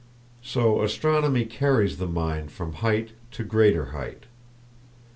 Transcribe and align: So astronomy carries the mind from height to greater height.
So 0.41 0.81
astronomy 0.81 1.45
carries 1.45 1.97
the 1.99 2.07
mind 2.07 2.51
from 2.51 2.73
height 2.81 3.11
to 3.33 3.43
greater 3.43 3.91
height. 3.91 4.23